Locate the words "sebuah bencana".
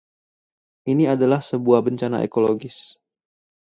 1.49-2.17